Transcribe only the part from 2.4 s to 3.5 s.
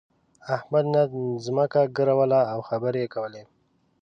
او خبرې يې کولې.